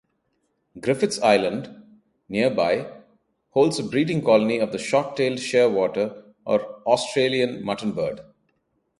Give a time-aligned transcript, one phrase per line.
[0.79, 1.69] Griffiths Island
[2.27, 2.91] nearby
[3.51, 8.25] holds a breeding colony of the short-tailed shearwater or Australian muttonbird.